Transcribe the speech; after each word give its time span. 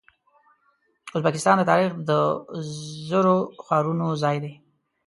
ازبکستان 1.17 1.55
د 1.57 1.63
تاریخ 1.71 1.91
د 2.09 2.11
زرو 3.09 3.37
ښارونو 3.63 4.07
ځای 4.23 4.37
دی. 4.43 4.53